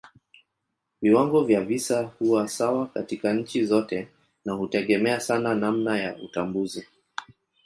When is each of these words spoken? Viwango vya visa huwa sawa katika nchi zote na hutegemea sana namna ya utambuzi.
Viwango 1.01 1.43
vya 1.43 1.61
visa 1.61 2.03
huwa 2.19 2.47
sawa 2.47 2.87
katika 2.87 3.33
nchi 3.33 3.65
zote 3.65 4.07
na 4.45 4.53
hutegemea 4.53 5.19
sana 5.19 5.55
namna 5.55 5.97
ya 5.99 6.15
utambuzi. 6.17 6.85